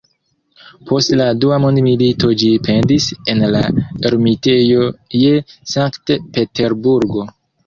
Post 0.91 1.11
la 1.19 1.25
Dua 1.43 1.59
Mondmilito 1.65 2.29
ĝi 2.43 2.49
pendis 2.69 3.11
en 3.35 3.43
la 3.57 3.61
Ermitejo 4.11 4.89
je 5.19 5.37
Sankt-Peterburgo. 5.75 7.29